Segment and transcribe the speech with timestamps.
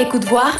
[0.00, 0.56] Écoute voir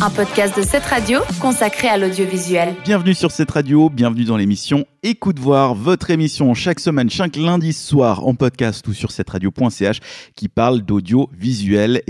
[0.00, 2.74] un podcast de cette radio consacré à l'audiovisuel.
[2.82, 7.74] Bienvenue sur cette radio, bienvenue dans l'émission Écoute voir, votre émission chaque semaine, chaque lundi
[7.74, 10.00] soir en podcast ou sur cette radio.ch
[10.34, 12.00] qui parle d'audiovisuel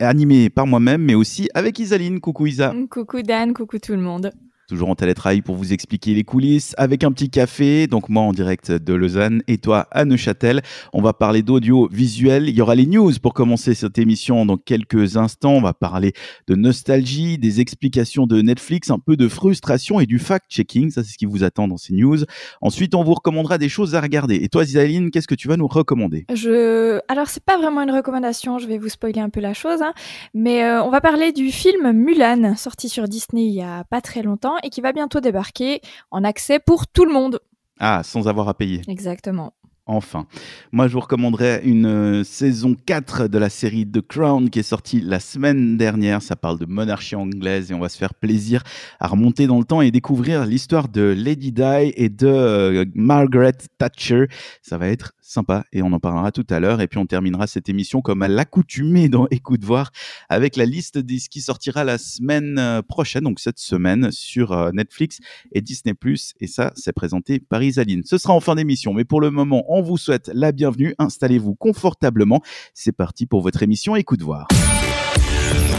[0.00, 2.20] animé par moi-même mais aussi avec Isaline.
[2.20, 2.72] Coucou Isa.
[2.88, 4.32] Coucou Dan, coucou tout le monde
[4.72, 7.86] toujours en télétravail pour vous expliquer les coulisses avec un petit café.
[7.86, 10.62] Donc moi en direct de Lausanne et toi à Neuchâtel.
[10.94, 12.48] On va parler d'audiovisuel.
[12.48, 15.52] Il y aura les news pour commencer cette émission dans quelques instants.
[15.52, 16.14] On va parler
[16.46, 20.90] de nostalgie, des explications de Netflix, un peu de frustration et du fact-checking.
[20.90, 22.24] Ça c'est ce qui vous attend dans ces news.
[22.62, 24.36] Ensuite on vous recommandera des choses à regarder.
[24.36, 26.24] Et toi Isaline, qu'est-ce que tu vas nous recommander?
[26.32, 26.98] Je...
[27.08, 29.82] Alors c'est pas vraiment une recommandation, je vais vous spoiler un peu la chose.
[29.82, 29.92] Hein.
[30.32, 34.00] Mais euh, on va parler du film Mulan, sorti sur Disney il y a pas
[34.00, 35.80] très longtemps et qui va bientôt débarquer
[36.10, 37.40] en accès pour tout le monde.
[37.78, 38.82] Ah, sans avoir à payer.
[38.88, 39.54] Exactement.
[39.86, 40.26] Enfin,
[40.70, 44.62] moi je vous recommanderais une euh, saison 4 de la série The Crown qui est
[44.62, 46.22] sortie la semaine dernière.
[46.22, 48.62] Ça parle de monarchie anglaise et on va se faire plaisir
[49.00, 53.56] à remonter dans le temps et découvrir l'histoire de Lady Di et de euh, Margaret
[53.78, 54.26] Thatcher.
[54.62, 56.80] Ça va être sympa et on en parlera tout à l'heure.
[56.80, 59.90] Et puis on terminera cette émission comme à l'accoutumée dans Écoute voir
[60.28, 64.52] avec la liste de ce qui sortira la semaine euh, prochaine, donc cette semaine sur
[64.52, 65.18] euh, Netflix
[65.52, 65.94] et Disney+.
[66.40, 68.02] Et ça, c'est présenté par Isaline.
[68.04, 70.94] Ce sera en fin d'émission, mais pour le moment, on vous souhaite la bienvenue.
[70.98, 72.40] Installez-vous confortablement.
[72.74, 74.48] C'est parti pour votre émission Écoute voir.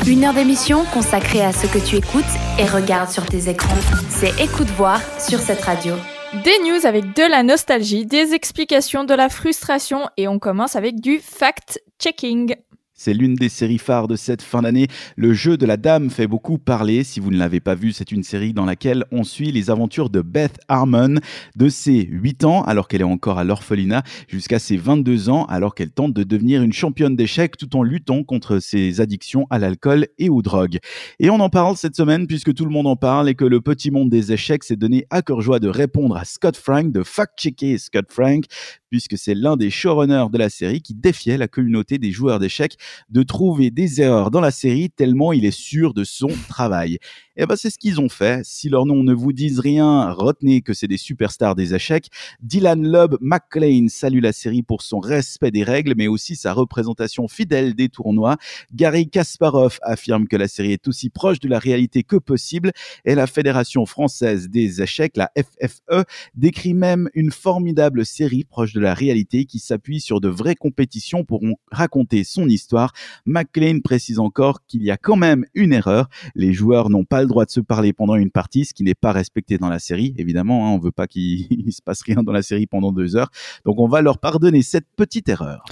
[0.08, 2.24] Une heure d'émission consacrée à ce que tu écoutes
[2.60, 3.76] et regardes sur tes écrans.
[4.10, 5.94] C'est Écoute voir sur cette radio.
[6.42, 11.00] Des news avec de la nostalgie, des explications, de la frustration et on commence avec
[11.00, 12.56] du fact-checking.
[13.04, 14.88] C'est l'une des séries phares de cette fin d'année.
[15.18, 17.04] Le jeu de la dame fait beaucoup parler.
[17.04, 20.10] Si vous ne l'avez pas vu, c'est une série dans laquelle on suit les aventures
[20.10, 21.16] de Beth Harmon
[21.58, 25.76] de ses 8 ans alors qu'elle est encore à l'orphelinat jusqu'à ses 22 ans alors
[25.76, 30.08] qu'elle tente de devenir une championne d'échecs tout en luttant contre ses addictions à l'alcool
[30.18, 30.80] et aux drogues.
[31.20, 33.60] Et on en parle cette semaine puisque tout le monde en parle et que le
[33.60, 37.04] petit monde des échecs s'est donné à cœur joie de répondre à Scott Frank, de
[37.04, 38.46] fact-checker Scott Frank
[38.94, 42.78] puisque c'est l'un des showrunners de la série qui défiait la communauté des joueurs d'échecs
[43.10, 47.00] de trouver des erreurs dans la série tellement il est sûr de son travail.
[47.36, 48.46] Et eh ben c'est ce qu'ils ont fait.
[48.46, 52.10] Si leur nom ne vous disent rien, retenez que c'est des superstars des échecs.
[52.44, 57.28] Dylan Love McLean salue la série pour son respect des règles, mais aussi sa représentation
[57.28, 58.38] fidèle des tournois.
[58.76, 62.72] Gary Kasparov affirme que la série est aussi proche de la réalité que possible.
[63.04, 66.04] Et la Fédération française des échecs, la FFE,
[66.36, 71.26] décrit même une formidable série proche de la réalité qui s'appuie sur de vraies compétitions
[71.26, 72.94] pour raconter son histoire.
[73.26, 76.10] McLean précise encore qu'il y a quand même une erreur.
[76.36, 78.96] Les joueurs n'ont pas le droit de se parler pendant une partie, ce qui n'est
[78.96, 80.14] pas respecté dans la série.
[80.18, 83.30] Évidemment, hein, on veut pas qu'il se passe rien dans la série pendant deux heures.
[83.66, 85.64] Donc on va leur pardonner cette petite erreur.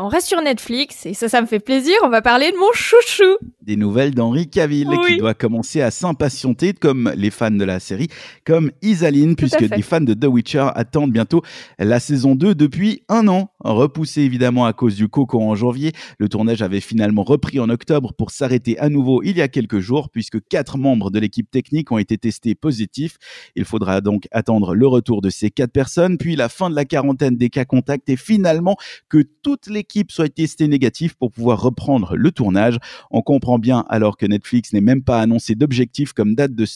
[0.00, 1.94] On reste sur Netflix et ça, ça me fait plaisir.
[2.04, 3.36] On va parler de mon chouchou.
[3.62, 8.06] Des nouvelles d'Henri Cavill qui doit commencer à s'impatienter comme les fans de la série,
[8.44, 11.42] comme Isaline, puisque les fans de The Witcher attendent bientôt
[11.80, 13.50] la saison 2 depuis un an.
[13.60, 18.12] Repoussé évidemment à cause du coco en janvier, le tournage avait finalement repris en octobre
[18.12, 21.90] pour s'arrêter à nouveau il y a quelques jours, puisque quatre membres de l'équipe technique
[21.90, 23.16] ont été testés positifs.
[23.56, 26.84] Il faudra donc attendre le retour de ces quatre personnes, puis la fin de la
[26.84, 28.76] quarantaine des cas contacts et finalement
[29.08, 32.78] que toutes les équipe soit testée négative pour pouvoir reprendre le tournage.
[33.10, 36.66] On comprend bien alors que Netflix n'est même pas annoncé d'objectif comme date de,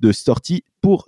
[0.00, 0.64] de sortie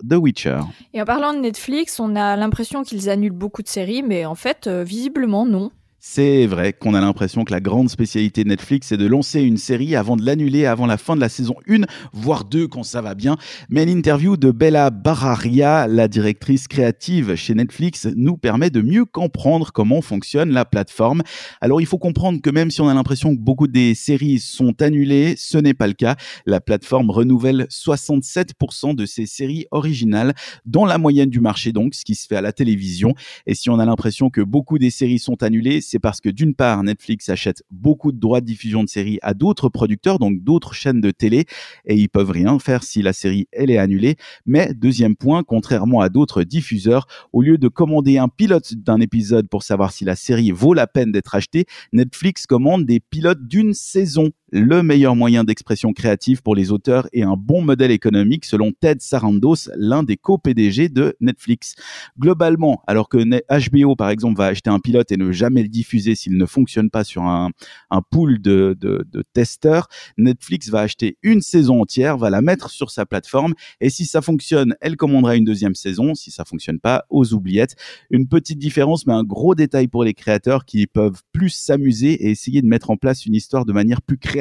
[0.07, 0.59] The Witcher.
[0.93, 4.35] Et en parlant de Netflix, on a l'impression qu'ils annulent beaucoup de séries, mais en
[4.35, 5.71] fait, euh, visiblement non.
[6.01, 9.57] C'est vrai qu'on a l'impression que la grande spécialité de Netflix est de lancer une
[9.57, 11.81] série avant de l'annuler avant la fin de la saison 1,
[12.13, 13.35] voire 2 quand ça va bien.
[13.67, 19.73] Mais l'interview de Bella Barraria, la directrice créative chez Netflix, nous permet de mieux comprendre
[19.73, 21.21] comment fonctionne la plateforme.
[21.59, 24.81] Alors il faut comprendre que même si on a l'impression que beaucoup des séries sont
[24.81, 26.15] annulées, ce n'est pas le cas.
[26.45, 30.33] La plateforme renouvelle 67% de ses séries originales
[30.65, 33.15] dans la moyenne du marché donc, ce qui se fait à la télévision.
[33.45, 36.53] Et si on a l'impression que beaucoup des séries sont annulées, c'est parce que d'une
[36.53, 40.73] part, Netflix achète beaucoup de droits de diffusion de séries à d'autres producteurs, donc d'autres
[40.73, 41.45] chaînes de télé,
[41.85, 44.15] et ils peuvent rien faire si la série elle est annulée.
[44.45, 49.49] Mais deuxième point, contrairement à d'autres diffuseurs, au lieu de commander un pilote d'un épisode
[49.49, 53.73] pour savoir si la série vaut la peine d'être achetée, Netflix commande des pilotes d'une
[53.73, 58.71] saison le meilleur moyen d'expression créative pour les auteurs et un bon modèle économique selon
[58.71, 61.75] Ted Sarandos, l'un des co-PDG de Netflix.
[62.19, 66.15] Globalement, alors que HBO par exemple va acheter un pilote et ne jamais le diffuser
[66.15, 67.51] s'il ne fonctionne pas sur un,
[67.89, 69.87] un pool de, de, de testeurs,
[70.17, 74.21] Netflix va acheter une saison entière, va la mettre sur sa plateforme et si ça
[74.21, 76.15] fonctionne, elle commandera une deuxième saison.
[76.15, 77.75] Si ça fonctionne pas, aux oubliettes.
[78.09, 82.29] Une petite différence, mais un gros détail pour les créateurs qui peuvent plus s'amuser et
[82.31, 84.38] essayer de mettre en place une histoire de manière plus créative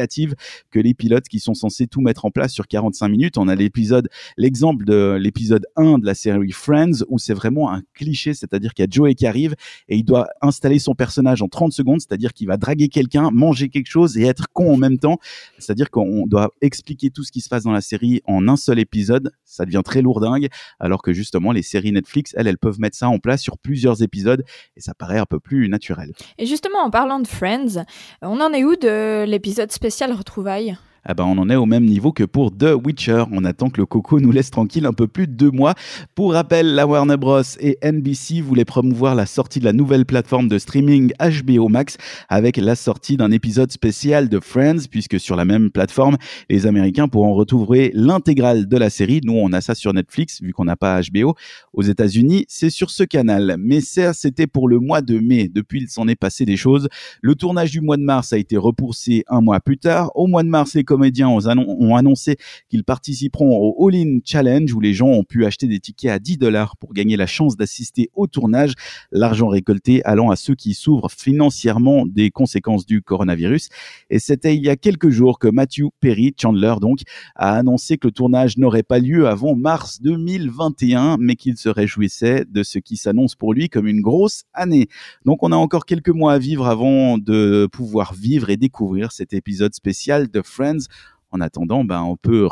[0.70, 3.38] que les pilotes qui sont censés tout mettre en place sur 45 minutes.
[3.38, 7.82] On a l'épisode, l'exemple de l'épisode 1 de la série Friends où c'est vraiment un
[7.94, 9.54] cliché, c'est-à-dire qu'il y a Joey qui arrive
[9.88, 13.68] et il doit installer son personnage en 30 secondes, c'est-à-dire qu'il va draguer quelqu'un, manger
[13.68, 15.18] quelque chose et être con en même temps.
[15.58, 18.78] C'est-à-dire qu'on doit expliquer tout ce qui se passe dans la série en un seul
[18.78, 19.32] épisode.
[19.44, 20.48] Ça devient très lourdingue,
[20.78, 24.02] alors que justement les séries Netflix, elles, elles peuvent mettre ça en place sur plusieurs
[24.02, 24.44] épisodes
[24.76, 26.12] et ça paraît un peu plus naturel.
[26.38, 27.84] Et justement, en parlant de Friends,
[28.22, 30.76] on en est où de l'épisode spécial retrouvailles
[31.10, 33.24] ah ben on en est au même niveau que pour The Witcher.
[33.32, 35.74] On attend que le coco nous laisse tranquille un peu plus de deux mois.
[36.14, 37.40] Pour rappel, la Warner Bros.
[37.60, 41.96] et NBC voulaient promouvoir la sortie de la nouvelle plateforme de streaming HBO Max
[42.28, 46.18] avec la sortie d'un épisode spécial de Friends, puisque sur la même plateforme,
[46.50, 49.22] les Américains pourront retrouver l'intégrale de la série.
[49.24, 51.34] Nous, on a ça sur Netflix, vu qu'on n'a pas HBO.
[51.72, 53.56] Aux États-Unis, c'est sur ce canal.
[53.58, 55.48] Mais ça, c'était pour le mois de mai.
[55.48, 56.86] Depuis, il s'en est passé des choses.
[57.22, 60.10] Le tournage du mois de mars a été repoussé un mois plus tard.
[60.14, 62.36] Au mois de mars, les comédiens ont, annoncé
[62.68, 66.38] qu'ils participeront au All-In Challenge où les gens ont pu acheter des tickets à 10
[66.38, 68.72] dollars pour gagner la chance d'assister au tournage,
[69.12, 73.68] l'argent récolté allant à ceux qui s'ouvrent financièrement des conséquences du coronavirus.
[74.10, 77.00] Et c'était il y a quelques jours que Matthew Perry, Chandler donc,
[77.36, 82.44] a annoncé que le tournage n'aurait pas lieu avant mars 2021, mais qu'il se réjouissait
[82.50, 84.88] de ce qui s'annonce pour lui comme une grosse année.
[85.24, 89.32] Donc on a encore quelques mois à vivre avant de pouvoir vivre et découvrir cet
[89.32, 90.87] épisode spécial de Friends
[91.30, 92.48] en attendant, ben, on peut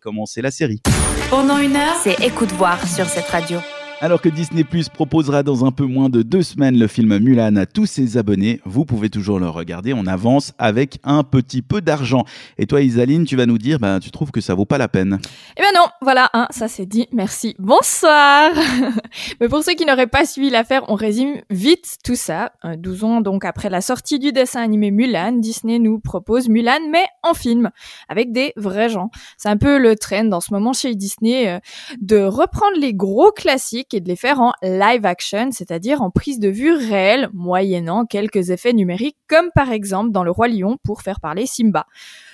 [0.00, 0.82] commencer la série.
[1.30, 3.58] Pendant une heure, c'est écoute voir sur cette radio.
[4.00, 7.56] Alors que Disney Plus proposera dans un peu moins de deux semaines le film Mulan
[7.56, 9.92] à tous ses abonnés, vous pouvez toujours le regarder.
[9.92, 12.24] On avance avec un petit peu d'argent.
[12.58, 14.86] Et toi, Isaline, tu vas nous dire, bah, tu trouves que ça vaut pas la
[14.86, 15.18] peine
[15.56, 17.08] Eh ben non, voilà, hein, ça c'est dit.
[17.10, 17.56] Merci.
[17.58, 18.50] Bonsoir.
[19.40, 22.52] Mais pour ceux qui n'auraient pas suivi l'affaire, on résume vite tout ça.
[22.64, 26.88] 12 euh, ans donc après la sortie du dessin animé Mulan, Disney nous propose Mulan
[26.88, 27.70] mais en film
[28.08, 29.10] avec des vrais gens.
[29.38, 31.58] C'est un peu le trend en ce moment chez Disney euh,
[32.00, 36.38] de reprendre les gros classiques et de les faire en live action, c'est-à-dire en prise
[36.38, 41.02] de vue réelle, moyennant quelques effets numériques, comme par exemple dans Le Roi Lion pour
[41.02, 41.86] faire parler Simba.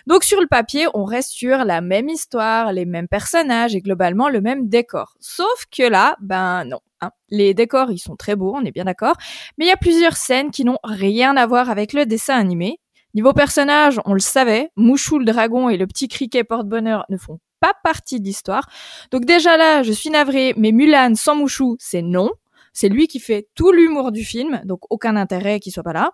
[0.07, 4.29] Donc sur le papier, on reste sur la même histoire, les mêmes personnages et globalement
[4.29, 5.17] le même décor.
[5.21, 6.81] Sauf que là, ben non.
[7.01, 7.11] Hein.
[7.31, 9.17] Les décors, ils sont très beaux, on est bien d'accord,
[9.59, 12.79] mais il y a plusieurs scènes qui n'ont rien à voir avec le dessin animé.
[13.15, 17.39] Niveau personnage, on le savait, Mouchou le dragon et le petit criquet porte-bonheur ne font
[17.65, 18.69] pas partie de l'histoire.
[19.11, 22.31] Donc déjà là, je suis navrée, mais Mulan sans Mouchou, c'est non.
[22.75, 26.11] C'est lui qui fait tout l'humour du film, donc aucun intérêt qu'il soit pas là.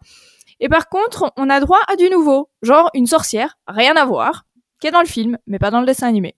[0.61, 4.45] Et par contre, on a droit à du nouveau, genre une sorcière, rien à voir,
[4.81, 6.37] qui est dans le film, mais pas dans le dessin animé.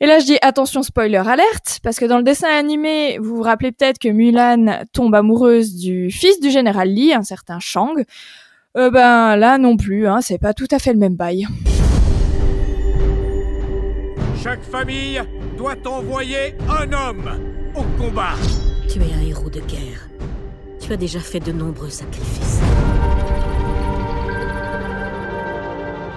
[0.00, 3.42] Et là, je dis attention spoiler alerte, parce que dans le dessin animé, vous vous
[3.42, 8.04] rappelez peut-être que Mulan tombe amoureuse du fils du général Li, un certain Shang.
[8.76, 11.46] Euh, ben là non plus, hein, c'est pas tout à fait le même bail.
[14.44, 15.22] Chaque famille
[15.56, 17.30] doit envoyer un homme
[17.74, 18.34] au combat.
[18.90, 20.06] Tu es un héros de guerre.
[20.78, 22.60] Tu as déjà fait de nombreux sacrifices.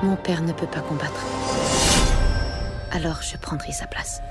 [0.03, 1.25] Mon père ne peut pas combattre.
[2.91, 4.21] Alors je prendrai sa place.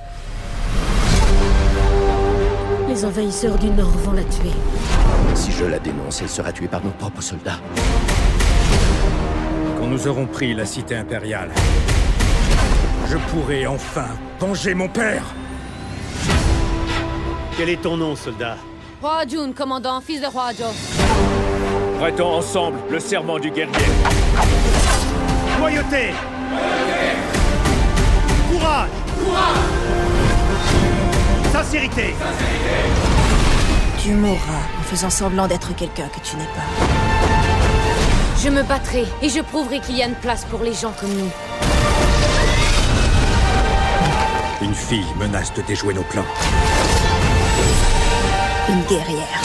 [2.89, 4.53] Les envahisseurs du Nord vont la tuer.
[5.35, 7.61] Si je la dénonce, elle sera tuée par nos propres soldats.
[9.79, 11.49] Quand nous aurons pris la cité impériale,
[13.09, 14.09] je pourrai enfin
[14.41, 15.25] venger mon père
[17.57, 18.57] Quel est ton nom, soldat
[19.01, 20.65] Roi Jun, commandant, fils de Roi Jo.
[22.01, 23.73] Prêtons ensemble le serment du guerrier.
[25.59, 26.13] Loyauté
[28.51, 29.57] Courage Courage
[31.53, 32.15] Sincérité
[34.03, 36.87] Tu mourras en faisant semblant d'être quelqu'un que tu n'es pas.
[38.43, 41.13] Je me battrai et je prouverai qu'il y a une place pour les gens comme
[41.13, 41.31] nous.
[44.77, 46.25] Fille menace de déjouer nos plans.
[48.69, 49.43] Une guerrière.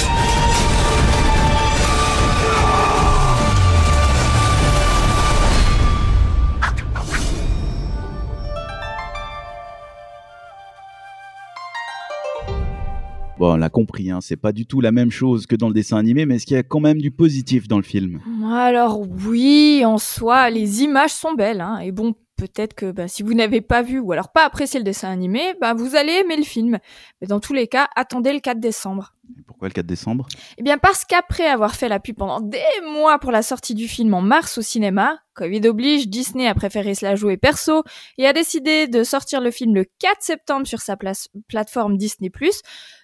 [13.40, 15.74] Bon, on l'a compris, hein, c'est pas du tout la même chose que dans le
[15.74, 18.20] dessin animé, mais est-ce qu'il y a quand même du positif dans le film?
[18.46, 23.22] Alors oui, en soi, les images sont belles, hein, et bon, peut-être que bah, si
[23.22, 26.38] vous n'avez pas vu ou alors pas apprécié le dessin animé, bah, vous allez aimer
[26.38, 26.80] le film.
[27.20, 29.14] Mais dans tous les cas, attendez le 4 décembre.
[29.46, 30.28] pourquoi le 4 décembre?
[30.58, 33.88] Eh bien parce qu'après avoir fait la pub pendant des mois pour la sortie du
[33.88, 37.84] film en mars au cinéma, Covid oblige, Disney a préféré se la jouer perso
[38.18, 40.98] et a décidé de sortir le film le 4 septembre sur sa
[41.48, 42.32] plateforme Disney+.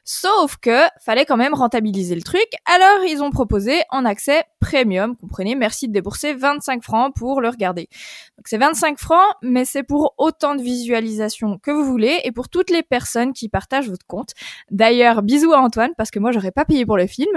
[0.09, 5.17] Sauf que fallait quand même rentabiliser le truc, alors ils ont proposé en accès premium,
[5.17, 7.89] comprenez, merci de débourser 25 francs pour le regarder.
[8.37, 12.47] Donc c'est 25 francs, mais c'est pour autant de visualisation que vous voulez et pour
[12.47, 14.31] toutes les personnes qui partagent votre compte.
[14.71, 17.35] D'ailleurs, bisous à Antoine parce que moi j'aurais pas payé pour le film.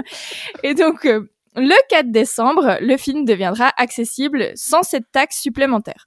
[0.63, 6.05] Et donc euh, le 4 décembre, le film deviendra accessible sans cette taxe supplémentaire.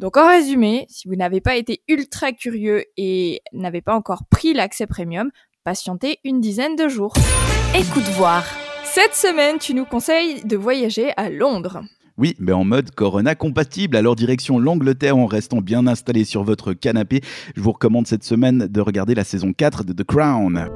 [0.00, 4.54] Donc en résumé, si vous n'avez pas été ultra curieux et n'avez pas encore pris
[4.54, 5.30] l'accès premium,
[5.64, 7.14] patientez une dizaine de jours.
[7.74, 8.44] Écoute voir.
[8.84, 11.82] Cette semaine, tu nous conseilles de voyager à Londres.
[12.18, 16.72] Oui, mais en mode Corona compatible, alors direction l'Angleterre en restant bien installé sur votre
[16.72, 17.20] canapé.
[17.56, 20.68] Je vous recommande cette semaine de regarder la saison 4 de The Crown.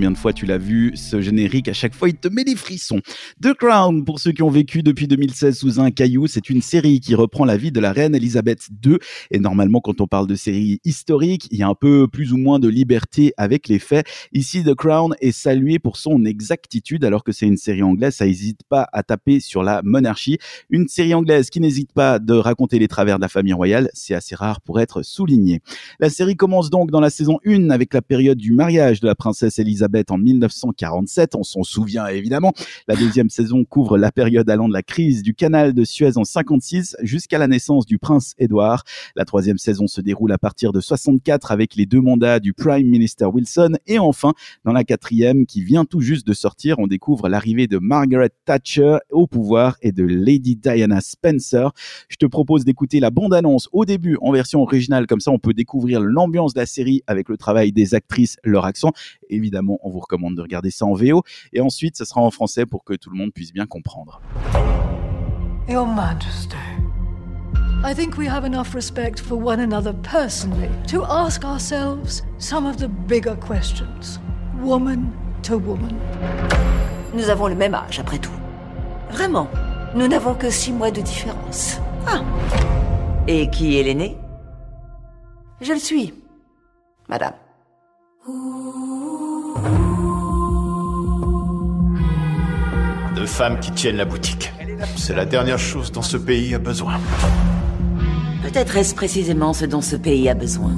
[0.00, 2.56] Combien de fois tu l'as vu, ce générique, à chaque fois, il te met des
[2.56, 3.02] frissons.
[3.42, 7.00] The Crown, pour ceux qui ont vécu depuis 2016 sous un caillou, c'est une série
[7.00, 8.96] qui reprend la vie de la reine Elisabeth II.
[9.30, 12.38] Et normalement, quand on parle de série historique, il y a un peu plus ou
[12.38, 14.06] moins de liberté avec les faits.
[14.32, 18.24] Ici, The Crown est salué pour son exactitude, alors que c'est une série anglaise, ça
[18.24, 20.38] n'hésite pas à taper sur la monarchie.
[20.70, 24.14] Une série anglaise qui n'hésite pas de raconter les travers de la famille royale, c'est
[24.14, 25.60] assez rare pour être souligné.
[25.98, 29.14] La série commence donc dans la saison 1 avec la période du mariage de la
[29.14, 32.52] princesse Elisabeth en 1947, on s'en souvient évidemment.
[32.88, 36.24] La deuxième saison couvre la période allant de la crise du canal de Suez en
[36.24, 38.84] 56 jusqu'à la naissance du prince Édouard.
[39.16, 42.88] La troisième saison se déroule à partir de 64 avec les deux mandats du Prime
[42.88, 44.32] Minister Wilson et enfin
[44.64, 48.98] dans la quatrième qui vient tout juste de sortir, on découvre l'arrivée de Margaret Thatcher
[49.10, 51.72] au pouvoir et de Lady Diana Spencer.
[52.08, 55.54] Je te propose d'écouter la bande-annonce au début en version originale, comme ça on peut
[55.54, 58.92] découvrir l'ambiance de la série avec le travail des actrices, leur accent.
[59.30, 61.22] Évidemment, on vous recommande de regarder ça en VO.
[61.52, 64.20] Et ensuite, ça sera en français pour que tout le monde puisse bien comprendre.
[65.68, 66.56] Your Majesty,
[67.84, 72.76] I think we have enough respect for one another personally to ask ourselves some of
[72.76, 74.18] the bigger questions,
[74.60, 75.94] woman to woman.
[77.14, 78.30] Nous avons le même âge, après tout.
[79.10, 79.48] Vraiment,
[79.94, 81.80] nous n'avons que six mois de différence.
[82.06, 82.22] Ah.
[83.26, 84.16] Et qui est l'aîné
[85.60, 86.14] Je le suis,
[87.08, 87.34] madame.
[93.14, 94.52] Deux femmes qui tiennent la boutique.
[94.96, 96.98] C'est la dernière chose dont ce pays a besoin.
[98.42, 100.72] Peut-être est-ce précisément ce dont ce pays a besoin.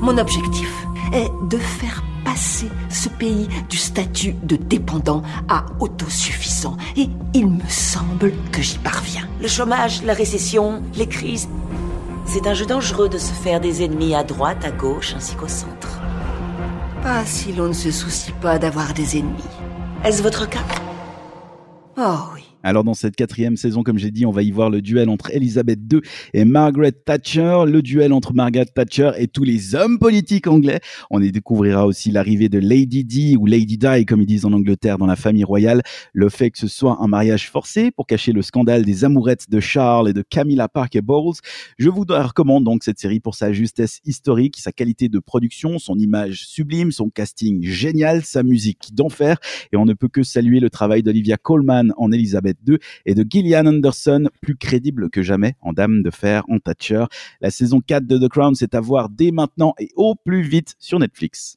[0.00, 0.72] Mon objectif
[1.12, 6.76] est de faire passer ce pays du statut de dépendant à autosuffisant.
[6.96, 9.28] Et il me semble que j'y parviens.
[9.40, 11.48] Le chômage, la récession, les crises.
[12.26, 15.48] C'est un jeu dangereux de se faire des ennemis à droite, à gauche, ainsi qu'au
[15.48, 16.00] centre.
[17.02, 19.42] Pas si l'on ne se soucie pas d'avoir des ennemis.
[20.04, 20.64] Est-ce votre cas?
[21.96, 22.37] Oh.
[22.68, 25.30] Alors dans cette quatrième saison, comme j'ai dit, on va y voir le duel entre
[25.34, 26.00] Elizabeth II
[26.34, 30.80] et Margaret Thatcher, le duel entre Margaret Thatcher et tous les hommes politiques anglais.
[31.08, 34.52] On y découvrira aussi l'arrivée de Lady Di ou Lady Di, comme ils disent en
[34.52, 35.80] Angleterre dans la famille royale,
[36.12, 39.60] le fait que ce soit un mariage forcé pour cacher le scandale des amourettes de
[39.60, 41.36] Charles et de Camilla Parker Bowles.
[41.78, 45.98] Je vous recommande donc cette série pour sa justesse historique, sa qualité de production, son
[45.98, 49.38] image sublime, son casting génial, sa musique d'enfer,
[49.72, 52.57] et on ne peut que saluer le travail d'Olivia Colman en Elizabeth
[53.06, 57.04] et de Gillian Anderson, plus crédible que jamais en Dame de Fer, en Thatcher.
[57.40, 60.74] La saison 4 de The Crown, c'est à voir dès maintenant et au plus vite
[60.78, 61.54] sur Netflix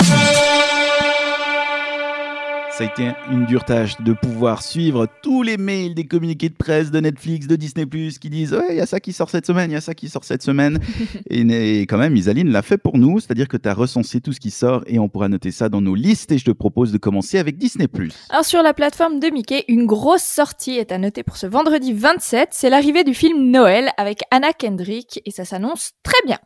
[2.81, 6.55] ça a été une dure tâche de pouvoir suivre tous les mails des communiqués de
[6.55, 9.45] presse de Netflix, de Disney+, qui disent ouais, il y a ça qui sort cette
[9.45, 10.79] semaine, il y a ça qui sort cette semaine.
[11.29, 14.39] et, quand même, Isaline l'a fait pour nous, c'est-à-dire que tu as recensé tout ce
[14.39, 16.31] qui sort et on pourra noter ça dans nos listes.
[16.31, 17.87] Et je te propose de commencer avec Disney+.
[18.31, 21.93] Alors sur la plateforme de Mickey, une grosse sortie est à noter pour ce vendredi
[21.93, 22.49] 27.
[22.51, 26.39] C'est l'arrivée du film Noël avec Anna Kendrick et ça s'annonce très bien.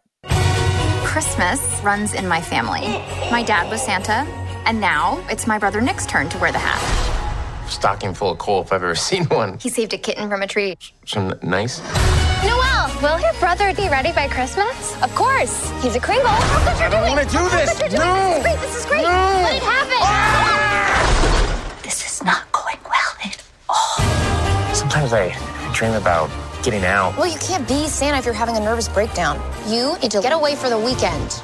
[1.06, 3.00] Christmas runs in my family.
[3.32, 4.45] My dad was Santa.
[4.66, 6.82] And now it's my brother Nick's turn to wear the hat.
[7.70, 9.58] Stocking full of coal if I've ever seen one.
[9.60, 10.78] He saved a kitten from a tree.
[11.06, 11.80] Some nice.
[12.44, 15.00] Noel, will your brother be ready by Christmas?
[15.02, 15.70] Of course.
[15.82, 16.28] He's a Kringle.
[16.28, 17.80] I don't want to do this.
[17.94, 18.40] No.
[18.42, 18.60] This is great.
[18.60, 19.02] This is great.
[19.04, 19.10] No.
[19.10, 19.98] Let it happen.
[20.02, 21.80] Ah!
[21.84, 24.74] This is not going well at all.
[24.76, 25.30] Sometimes I
[25.74, 26.30] dream about
[26.64, 27.16] getting out.
[27.18, 29.40] Well, you can't be Santa if you're having a nervous breakdown.
[29.68, 31.42] You need to get away for the weekend.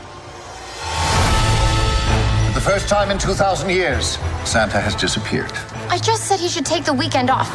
[2.64, 5.52] The first time in 2,000 years, Santa has disappeared.
[5.90, 7.52] I just said he should take the weekend off.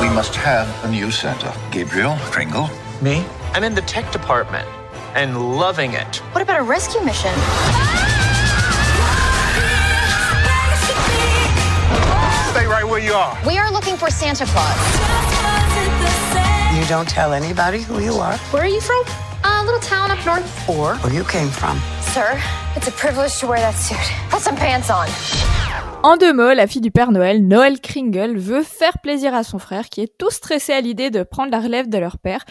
[0.00, 1.54] We must have a new Santa.
[1.70, 2.68] Gabriel, Kringle.
[3.00, 3.24] Me?
[3.52, 4.66] I'm in the tech department
[5.14, 6.16] and loving it.
[6.32, 7.30] What about a rescue mission?
[12.50, 13.38] Stay right where you are.
[13.46, 14.76] We are looking for Santa Claus.
[16.76, 19.04] You don't tell anybody who you are Where are you from?
[19.44, 20.68] A little town up north.
[20.68, 21.80] or where you came from.
[22.12, 22.36] Sir,
[22.76, 23.96] it's a privilege to wear that suit.
[24.30, 25.06] Put some pants on.
[26.02, 29.60] En deux mots, la fille du Père Noël, Noël Kringle, veut faire plaisir à son
[29.60, 32.44] frère qui est tout stressé à l'idée de prendre la relève de leur père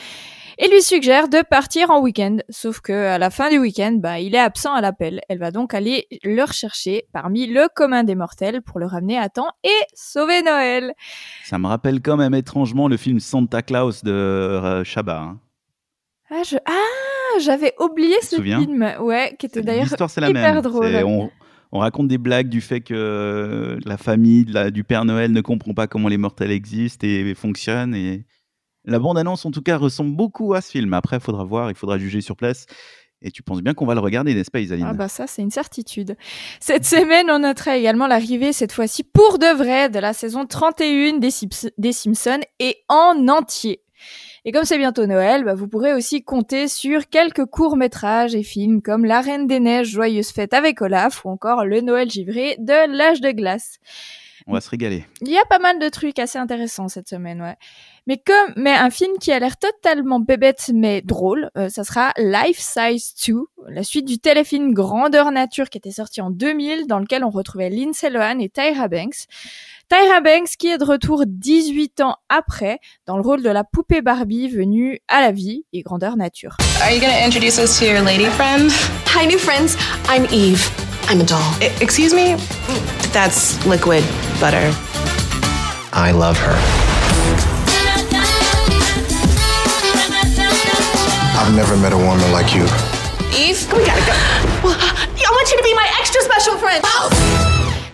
[0.59, 2.37] et lui suggère de partir en week-end.
[2.49, 5.19] Sauf que à la fin du week-end, bah, il est absent à l'appel.
[5.27, 9.27] Elle va donc aller le rechercher parmi le commun des mortels pour le ramener à
[9.27, 10.93] temps et sauver Noël.
[11.43, 15.19] Ça me rappelle quand même étrangement le film Santa Claus de euh, Chabat.
[15.19, 15.39] hein.
[16.31, 16.55] Ah, je...
[16.65, 17.08] ah
[17.39, 18.93] j'avais oublié ce souviens film.
[19.01, 19.87] Ouais, qui était d'ailleurs
[20.29, 20.61] hyper même.
[20.61, 20.95] drôle.
[21.05, 21.29] On,
[21.71, 25.41] on raconte des blagues du fait que euh, la famille la- du Père Noël ne
[25.41, 27.93] comprend pas comment les mortels existent et, fonctionnent.
[27.95, 28.25] Et
[28.85, 30.93] la bande-annonce, en tout cas, ressemble beaucoup à ce film.
[30.93, 32.65] Après, il faudra voir, il faudra juger sur place.
[33.21, 35.41] Et tu penses bien qu'on va le regarder, n'est-ce pas, Isaline Ah bah ça, c'est
[35.41, 36.15] une certitude.
[36.61, 41.17] Cette semaine, on notera également l'arrivée, cette fois-ci pour de vrai, de la saison 31
[41.17, 43.81] des, Sims- des Simpsons et en entier.
[44.45, 48.81] Et comme c'est bientôt Noël, bah, vous pourrez aussi compter sur quelques courts-métrages et films
[48.81, 52.95] comme La Reine des Neiges, Joyeuse Fête avec Olaf ou encore Le Noël givré de
[52.95, 53.79] L'Âge de Glace.
[54.49, 55.05] On va se régaler.
[55.21, 57.55] Il y a pas mal de trucs assez intéressants cette semaine, ouais.
[58.07, 62.13] Mais comme, mais un film qui a l'air totalement bébête mais drôle, euh, ça sera
[62.17, 63.35] Life Size 2,
[63.67, 67.69] la suite du téléfilm Grandeur Nature qui était sorti en 2000, dans lequel on retrouvait
[67.69, 69.27] Lindsay Lohan et Tyra Banks.
[69.87, 74.01] Tyra Banks qui est de retour 18 ans après, dans le rôle de la poupée
[74.01, 76.57] Barbie venue à la vie et Grandeur Nature.
[76.81, 78.71] Are you going to introduce us to your lady friend?
[79.13, 79.77] Hi, new friends.
[80.07, 80.67] I'm Eve.
[81.07, 81.53] I'm a doll.
[81.81, 82.35] excuse me?
[83.13, 84.03] That's liquid
[84.39, 84.71] butter.
[85.91, 86.55] I love her.
[91.35, 92.63] I've never met a woman like you.
[93.35, 93.67] Eve?
[93.73, 94.13] We gotta go.
[94.63, 96.83] I want you to be my extra special friend.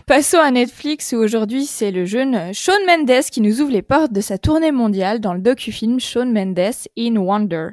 [0.05, 4.13] Passons à Netflix où aujourd'hui c'est le jeune Shawn Mendes qui nous ouvre les portes
[4.13, 7.69] de sa tournée mondiale dans le docu-film Shawn Mendes in Wonder.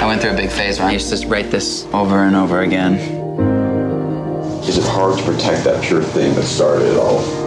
[0.00, 2.62] I went through a big phase where I used to write this over and over
[2.62, 2.94] again.
[4.66, 7.41] Is it hard to protect that pure thing that started it all?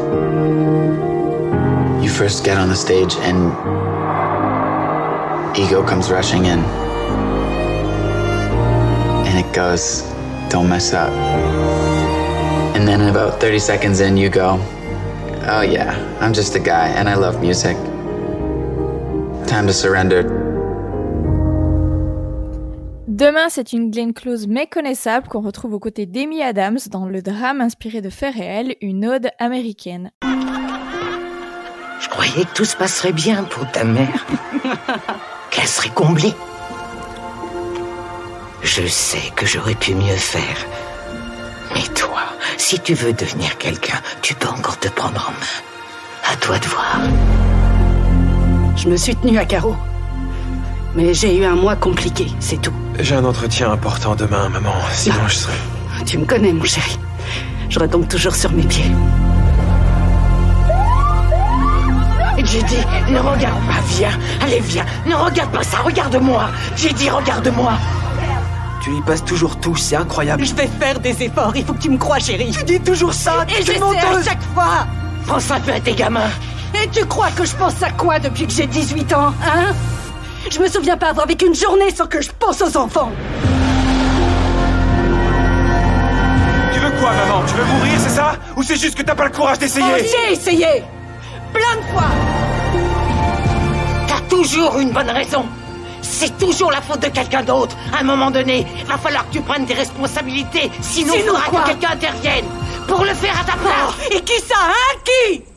[2.03, 3.51] You first get on the stage and
[5.57, 6.59] ego comes rushing in.
[9.25, 10.01] And it goes,
[10.49, 11.11] don't mess up.
[12.75, 14.59] And then about 30 seconds in, you go,
[15.47, 17.77] oh yeah, I'm just a guy and I love music.
[19.47, 20.44] Time to surrender.
[23.15, 27.61] Demain, c'est une Glenn Close méconnaissable qu'on retrouve aux côtés d'Amy Adams dans le drame
[27.61, 30.11] inspiré de faits réels, une ode américaine.
[30.21, 34.25] Je croyais que tout se passerait bien pour ta mère.
[35.49, 36.33] Qu'elle serait comblée.
[38.61, 40.65] Je sais que j'aurais pu mieux faire.
[41.73, 42.23] Mais toi,
[42.57, 46.33] si tu veux devenir quelqu'un, tu peux encore te prendre en main.
[46.33, 46.99] À toi de voir.
[48.75, 49.77] Je me suis tenue à carreau.
[50.95, 52.73] Mais j'ai eu un mois compliqué, c'est tout.
[52.99, 54.73] J'ai un entretien important demain, maman.
[54.93, 55.53] Sinon, je serai.
[56.05, 56.97] Tu me connais, mon chéri.
[57.69, 58.91] Je retombe toujours sur mes pieds.
[62.37, 64.17] J'ai dit, ne regarde pas, viens.
[64.41, 64.85] Allez, viens.
[65.05, 66.47] Ne regarde pas ça, regarde-moi.
[66.77, 67.73] J'ai dit, regarde-moi.
[68.81, 70.45] Tu y passes toujours tout, c'est incroyable.
[70.45, 72.51] Je vais faire des efforts, il faut que tu me crois, chérie.
[72.51, 74.85] Tu dis toujours ça, Et tu je à chaque fois.
[75.27, 76.29] Pense un peu à tes gamins.
[76.81, 79.73] Et tu crois que je pense à quoi depuis que j'ai 18 ans, hein?
[80.49, 83.11] Je me souviens pas avoir vécu une journée sans que je pense aux enfants.
[86.73, 87.43] Tu veux quoi, maman?
[87.47, 88.35] Tu veux mourir, c'est ça?
[88.55, 89.85] Ou c'est juste que t'as pas le courage d'essayer?
[89.87, 90.83] Oh, j'ai essayé
[91.53, 92.09] Plein de fois
[94.07, 95.45] T'as toujours une bonne raison.
[96.01, 97.75] C'est toujours la faute de quelqu'un d'autre.
[97.91, 100.69] À un moment donné, va falloir que tu prennes tes responsabilités.
[100.81, 102.45] Sinon, il faudra que quelqu'un intervienne.
[102.87, 104.11] Pour le faire à ta place.
[104.11, 104.97] Et qui ça, hein?
[105.03, 105.54] Qui?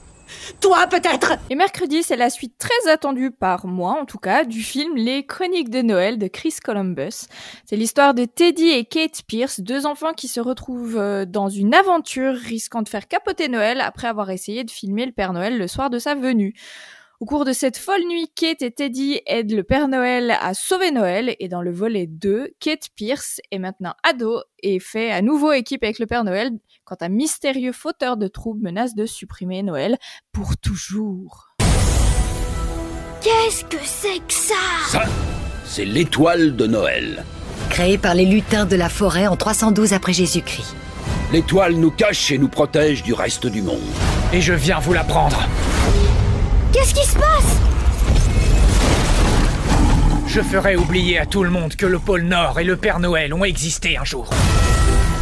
[0.60, 4.60] Toi, peut-être Et mercredi, c'est la suite très attendue par moi, en tout cas, du
[4.62, 7.28] film Les Chroniques de Noël de Chris Columbus.
[7.64, 11.74] C'est l'histoire de Teddy et Kate Pierce, deux enfants qui se retrouvent euh, dans une
[11.74, 15.68] aventure risquant de faire capoter Noël après avoir essayé de filmer le Père Noël le
[15.68, 16.54] soir de sa venue.
[17.20, 20.92] Au cours de cette folle nuit, Kate et Teddy aident le Père Noël à sauver
[20.92, 25.50] Noël et dans le volet 2, Kate Pierce est maintenant ado et fait à nouveau
[25.50, 26.52] équipe avec le Père Noël
[26.84, 29.96] quand un mystérieux fauteur de troubles menace de supprimer Noël
[30.30, 31.48] pour toujours.
[33.20, 34.54] Qu'est-ce que c'est que ça?
[34.86, 35.02] Ça,
[35.64, 37.24] c'est l'étoile de Noël.
[37.68, 40.76] Créé par les lutins de la forêt en 312 après Jésus-Christ.
[41.32, 43.80] L'étoile nous cache et nous protège du reste du monde.
[44.32, 45.48] Et je viens vous la prendre.
[46.78, 47.56] Qu'est-ce qui se passe?
[50.28, 53.34] Je ferai oublier à tout le monde que le pôle Nord et le Père Noël
[53.34, 54.30] ont existé un jour.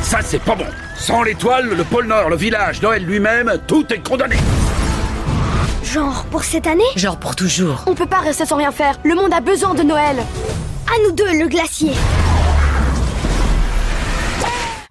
[0.02, 0.66] Ça, c'est pas bon.
[0.98, 4.36] Sans l'étoile, le pôle Nord, le village, Noël lui-même, tout est condamné.
[5.82, 6.84] Genre pour cette année?
[6.94, 7.84] Genre pour toujours.
[7.86, 9.00] On peut pas rester sans rien faire.
[9.02, 10.18] Le monde a besoin de Noël.
[10.18, 11.92] À nous deux, le glacier.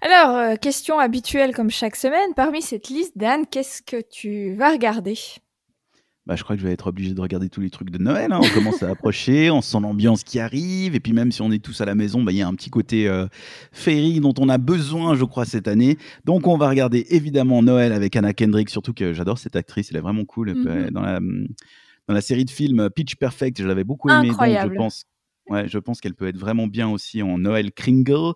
[0.00, 4.70] Alors, euh, question habituelle comme chaque semaine, parmi cette liste, Dan, qu'est-ce que tu vas
[4.72, 5.16] regarder?
[6.26, 8.32] Bah, je crois que je vais être obligé de regarder tous les trucs de Noël.
[8.32, 8.40] hein.
[8.42, 10.94] On commence à approcher, on sent l'ambiance qui arrive.
[10.94, 12.54] Et puis même si on est tous à la maison, bah, il y a un
[12.54, 13.26] petit côté euh,
[13.72, 15.98] féerique dont on a besoin, je crois, cette année.
[16.24, 19.98] Donc on va regarder évidemment Noël avec Anna Kendrick, surtout que j'adore cette actrice, elle
[19.98, 20.54] est vraiment cool.
[20.54, 20.90] Mhm.
[20.90, 24.22] dans, la, dans la série de films Pitch Perfect, je l'avais beaucoup aimé.
[24.28, 24.72] Donc Incroyable.
[24.74, 25.04] je pense,
[25.48, 28.34] ouais, je pense qu'elle peut être vraiment bien aussi en Noël Kringle.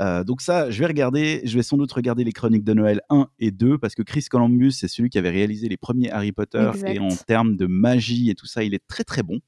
[0.00, 3.00] Euh, donc ça, je vais regarder, je vais sans doute regarder les chroniques de Noël
[3.10, 6.32] 1 et 2 parce que Chris Columbus, c'est celui qui avait réalisé les premiers Harry
[6.32, 6.94] Potter Exact.
[6.94, 9.40] et en termes de magie et tout ça, il est très très bon.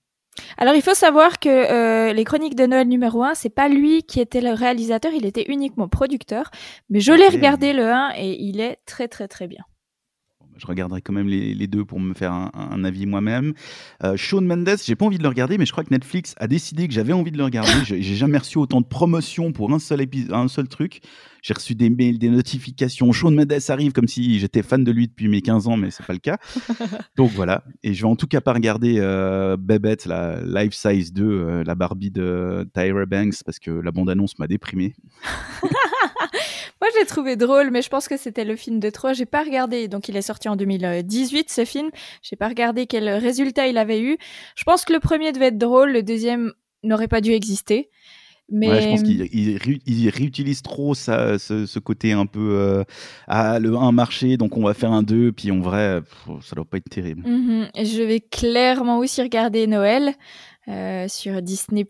[0.57, 4.03] Alors, il faut savoir que euh, les Chroniques de Noël numéro 1, c'est pas lui
[4.03, 6.51] qui était le réalisateur, il était uniquement producteur.
[6.89, 9.63] Mais je l'ai regardé le 1 et il est très très très bien.
[10.59, 13.55] Je regarderai quand même les, les deux pour me faire un, un avis moi-même.
[14.05, 16.47] Euh, Shawn Mendes, j'ai pas envie de le regarder, mais je crois que Netflix a
[16.47, 17.73] décidé que j'avais envie de le regarder.
[17.85, 21.01] J'ai jamais reçu autant de promotions pour un seul épisode, un seul truc.
[21.43, 23.11] J'ai reçu des mails, des notifications.
[23.13, 26.07] Shawn Mendes arrive comme si j'étais fan de lui depuis mes 15 ans, mais c'est
[26.07, 26.39] pas le cas.
[27.17, 27.65] Donc voilà.
[27.83, 31.65] Et je vais en tout cas pas regarder euh, Babette, la Life Size 2, euh,
[31.65, 34.95] la Barbie de Tyra Banks, parce que la bande-annonce m'a déprimé.
[36.83, 39.13] Moi, j'ai trouvé drôle, mais je pense que c'était le film de trop.
[39.15, 39.87] J'ai pas regardé.
[39.87, 41.91] Donc, il est sorti en 2018, ce film.
[42.23, 44.19] J'ai pas regardé quel résultat il avait eu.
[44.57, 47.89] Je pense que le premier devait être drôle, le deuxième n'aurait pas dû exister.
[48.51, 52.27] Mais Ouais, je pense qu'il il ré- il réutilise trop ça, ce, ce côté un
[52.27, 52.83] peu euh,
[53.29, 56.57] ah, le 1 marché, donc on va faire un 2, puis en vrai, pff, ça
[56.57, 57.23] doit pas être terrible.
[57.27, 57.69] Mhm.
[57.77, 60.15] Je vais clairement aussi regarder Noël
[60.69, 61.87] euh, sur Disney+.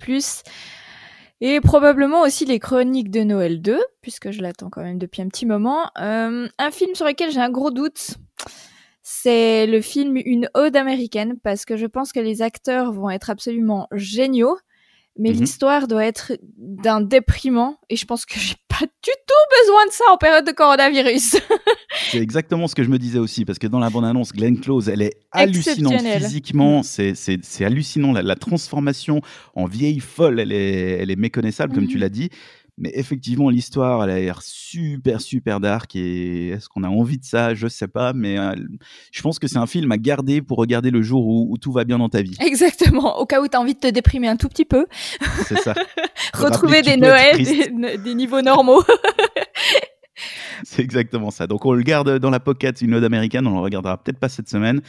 [1.44, 5.26] Et probablement aussi les Chroniques de Noël 2, puisque je l'attends quand même depuis un
[5.26, 5.90] petit moment.
[6.00, 8.14] Euh, un film sur lequel j'ai un gros doute,
[9.02, 13.28] c'est le film Une Ode américaine, parce que je pense que les acteurs vont être
[13.28, 14.56] absolument géniaux,
[15.18, 15.40] mais Mhm.
[15.40, 19.92] l'histoire doit être d'un déprimant, et je pense que j'ai pas du tout besoin de
[19.92, 21.36] ça en période de coronavirus.
[22.10, 24.88] C'est exactement ce que je me disais aussi, parce que dans la bande-annonce, Glenn Close,
[24.88, 29.20] elle est hallucinante physiquement, c'est- c'est hallucinant, la, la transformation
[29.54, 32.00] en vieille folle, elle est, elle est méconnaissable, comme tu Mhm.
[32.02, 32.30] l'as dit.
[32.78, 35.94] Mais effectivement, l'histoire, elle a l'air super, super dark.
[35.94, 37.54] Et est-ce qu'on a envie de ça?
[37.54, 38.12] Je sais pas.
[38.12, 38.54] Mais euh,
[39.12, 41.72] je pense que c'est un film à garder pour regarder le jour où, où tout
[41.72, 42.36] va bien dans ta vie.
[42.40, 44.86] Exactement, au cas où tu as envie de te déprimer un tout petit peu.
[45.44, 45.74] C'est ça.
[46.34, 47.44] Retrouver des Noëls,
[48.02, 48.82] des niveaux normaux.
[50.64, 51.46] C'est exactement ça.
[51.46, 53.46] Donc on le garde dans la pocket, une ode américaine.
[53.46, 54.80] On le regardera peut-être pas cette semaine.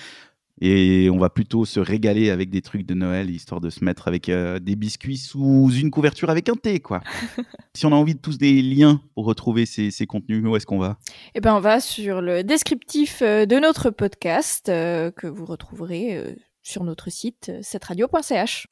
[0.65, 4.08] Et on va plutôt se régaler avec des trucs de Noël, histoire de se mettre
[4.08, 7.02] avec euh, des biscuits sous une couverture avec un thé, quoi.
[7.73, 10.65] si on a envie de tous des liens pour retrouver ces, ces contenus, où est-ce
[10.65, 10.97] qu'on va?
[11.36, 16.15] Eh ben, on va sur le descriptif euh, de notre podcast euh, que vous retrouverez
[16.15, 18.67] euh, sur notre site cetteradio.ch.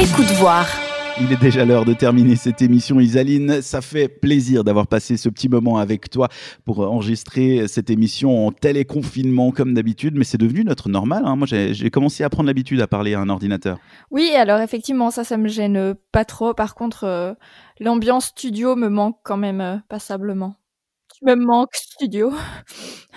[0.00, 0.66] Écoute voir.
[1.20, 3.60] Il est déjà l'heure de terminer cette émission, Isaline.
[3.60, 6.28] Ça fait plaisir d'avoir passé ce petit moment avec toi
[6.64, 11.22] pour enregistrer cette émission en téléconfinement comme d'habitude, mais c'est devenu notre normal.
[11.24, 11.34] hein.
[11.36, 13.78] Moi, j'ai commencé à prendre l'habitude à parler à un ordinateur.
[14.10, 16.54] Oui, alors effectivement, ça, ça me gêne pas trop.
[16.54, 17.34] Par contre, euh,
[17.80, 20.54] l'ambiance studio me manque quand même euh, passablement.
[21.18, 22.32] Tu me manques, studio.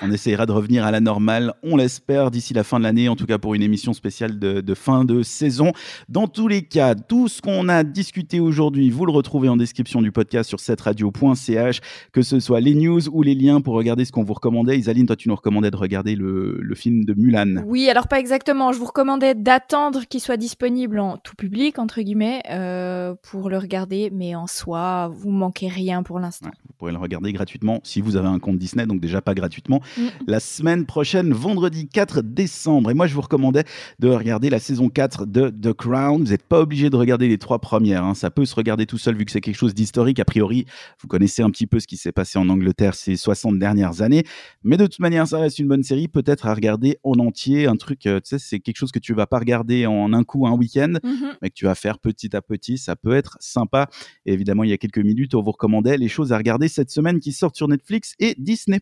[0.02, 3.16] On essaiera de revenir à la normale, on l'espère, d'ici la fin de l'année, en
[3.16, 5.72] tout cas pour une émission spéciale de, de fin de saison.
[6.10, 10.02] Dans tous les cas, tout ce qu'on a discuté aujourd'hui, vous le retrouvez en description
[10.02, 14.12] du podcast sur cetteradio.ch, que ce soit les news ou les liens pour regarder ce
[14.12, 14.80] qu'on vous recommandait.
[14.80, 17.64] Isaline, toi, tu nous recommandais de regarder le, le film de Mulan.
[17.68, 18.72] Oui, alors pas exactement.
[18.72, 23.60] Je vous recommandais d'attendre qu'il soit disponible en tout public, entre guillemets, euh, pour le
[23.60, 24.10] regarder.
[24.12, 26.50] Mais en soi, vous manquez rien pour l'instant.
[26.66, 29.82] Vous pourrez le regarder gratuitement si vous avez un compte Disney, donc déjà pas gratuitement.
[29.98, 30.02] Mm.
[30.28, 32.90] La semaine prochaine, vendredi 4 décembre.
[32.92, 33.64] Et moi, je vous recommandais
[34.00, 36.24] de regarder la saison 4 de The Crown.
[36.24, 38.04] Vous n'êtes pas obligé de regarder les trois premières.
[38.04, 38.14] hein.
[38.14, 40.20] Ça peut se regarder tout seul vu que c'est quelque chose d'historique.
[40.20, 40.66] A priori,
[41.02, 44.24] vous connaissez un petit peu ce qui s'est passé en Angleterre ces 60 dernières années.
[44.64, 47.68] Mais de toute manière, ça reste une bonne série, peut-être à regarder en entier.
[47.68, 50.24] Un truc, euh, tu sais, c'est quelque chose que tu vas pas regarder en un
[50.24, 51.34] coup, un week-end, Mhm.
[51.42, 52.78] mais que tu vas faire petit à petit.
[52.78, 53.88] Ça peut être sympa.
[54.26, 56.92] Et évidemment, il y a quelques minutes, on vous recommandait les choses à regarder cette
[56.92, 58.80] semaine qui sortent sur Netflix et Disney+.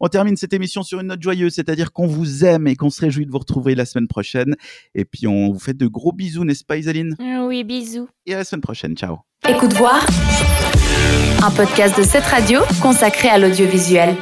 [0.00, 3.00] On termine cette émission sur une note joyeuse, c'est-à-dire qu'on vous aime et qu'on se
[3.00, 4.54] réjouit de vous retrouver la semaine prochaine.
[4.94, 7.16] Et puis, on vous fait de gros bisous, n'est-ce pas, Isaline?
[7.46, 8.08] Oui, bisous.
[8.26, 8.96] Et à la semaine prochaine.
[8.96, 9.18] Ciao.
[9.48, 10.06] Écoute voir.
[11.42, 14.14] Un podcast de cette radio consacré à l'audiovisuel.